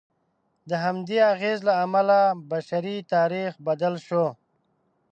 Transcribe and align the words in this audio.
د 0.69 0.71
همدې 0.83 1.17
اغېز 1.33 1.59
له 1.67 1.73
امله 1.85 2.19
بشري 2.51 2.97
تاریخ 3.13 3.51
بدل 3.67 3.93
شو. 4.07 4.25